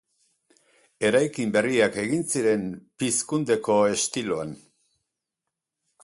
Eraikin 1.09 1.51
berriak 1.57 1.99
egin 2.03 2.23
ziren 2.35 2.63
pizkundeko 3.03 3.75
estiloan. 3.97 4.55